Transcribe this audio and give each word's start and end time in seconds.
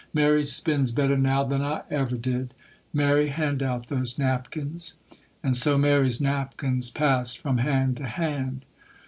Mary 0.15 0.43
spins 0.45 0.91
better 0.91 1.15
now 1.15 1.43
than 1.43 1.61
I 1.61 1.83
ever 1.91 2.17
did; 2.17 2.55
Mary, 2.91 3.27
hand 3.27 3.61
out 3.61 3.85
those 3.85 4.17
napkins.' 4.17 4.95
And 5.43 5.55
so 5.55 5.77
Mary's 5.77 6.19
napkins 6.19 6.89
passed 6.89 7.37
from 7.37 7.59
hand 7.59 7.97
to 7.97 8.07
hand. 8.07 8.65